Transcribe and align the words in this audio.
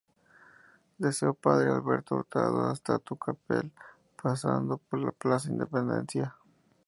Desde 0.97 1.31
Padre 1.31 1.69
Alberto 1.69 2.15
Hurtado 2.15 2.63
hasta 2.63 2.97
Tucapel 2.97 3.71
pasando 4.19 4.79
por 4.79 4.97
la 4.99 5.11
Plaza 5.11 5.51
Independencia. 5.51 6.35